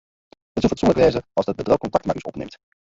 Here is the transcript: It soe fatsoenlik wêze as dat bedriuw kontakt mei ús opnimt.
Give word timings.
It 0.55 0.61
soe 0.61 0.71
fatsoenlik 0.71 0.99
wêze 1.01 1.19
as 1.37 1.45
dat 1.47 1.57
bedriuw 1.59 1.81
kontakt 1.83 2.05
mei 2.05 2.19
ús 2.21 2.29
opnimt. 2.31 2.55